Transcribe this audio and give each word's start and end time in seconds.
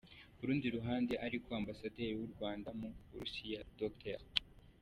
Ku 0.35 0.41
rundi 0.47 0.67
ruhande 0.75 1.13
ariko 1.25 1.47
Ambasaderi 1.59 2.13
w’u 2.19 2.29
Rwanda 2.33 2.69
mu 2.79 2.89
Burusiya, 3.09 3.59
Dr. 3.79 4.19